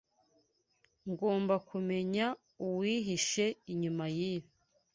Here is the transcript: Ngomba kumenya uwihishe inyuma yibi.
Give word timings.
Ngomba 1.09 1.55
kumenya 1.69 2.25
uwihishe 2.65 3.45
inyuma 3.71 4.05
yibi. 4.17 4.49